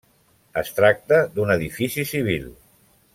Es 0.61 0.71
tracta 0.79 1.19
d'un 1.35 1.53
edifici 1.57 2.07
civil. 2.13 2.49